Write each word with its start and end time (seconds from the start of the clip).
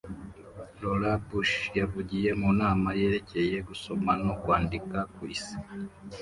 Laura 0.81 1.11
Bush 1.25 1.55
yavugiye 1.79 2.29
mu 2.41 2.49
nama 2.61 2.89
yerekeye 2.99 3.57
gusoma 3.69 4.11
no 4.23 4.33
kwandika 4.41 4.97
ku 5.13 5.21
isi 5.35 5.57